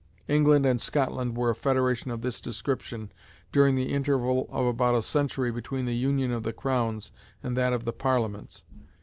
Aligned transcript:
England 0.27 0.65
and 0.65 0.81
Scotland 0.81 1.37
were 1.37 1.51
a 1.51 1.55
federation 1.55 2.09
of 2.09 2.21
this 2.23 2.41
description 2.41 3.11
during 3.51 3.75
the 3.75 3.93
interval 3.93 4.47
of 4.49 4.65
about 4.65 4.95
a 4.95 5.01
century 5.03 5.51
between 5.51 5.85
the 5.85 5.95
union 5.95 6.31
of 6.31 6.41
the 6.41 6.53
crowns 6.53 7.11
and 7.43 7.55
that 7.55 7.71
of 7.71 7.85
the 7.85 7.93
Parliaments. 7.93 8.63